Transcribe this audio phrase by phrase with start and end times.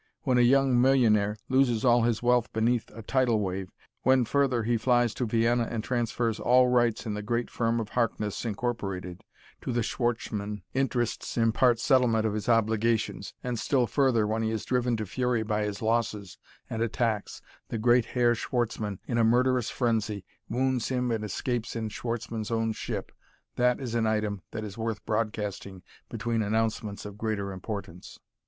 [0.23, 3.69] When a young millionaire loses all his wealth beneath a tidal wave;
[4.01, 7.89] when, further, he flies to Vienna and transfers all rights in the great firm of
[7.89, 9.23] Harkness, Incorporated,
[9.61, 14.49] to the Schwartzmann interests in part settlement of his obligations; and, still further, when he
[14.49, 17.39] is driven to fury by his losses and attacks
[17.69, 22.71] the great Herr Schwartzmann in a murderous frenzy, wounds him and escapes in Schwartzmann's own
[22.71, 23.11] ship
[23.55, 28.17] that is an item that is worth broadcasting between announcements of greater importance.